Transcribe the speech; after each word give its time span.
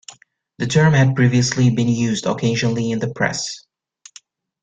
The 0.57 0.65
term 0.65 0.93
had 0.95 1.15
previously 1.15 1.69
been 1.69 1.87
used 1.87 2.25
occasionally 2.25 2.89
in 2.89 2.97
the 2.97 3.13
press. 3.13 3.67